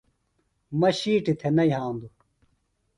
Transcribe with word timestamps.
مہ 0.79 0.89
شِیٹیۡ 0.99 1.37
تھےۡ 1.39 1.53
نہ 1.55 1.63
یھاندوۡ۔ 1.69 2.13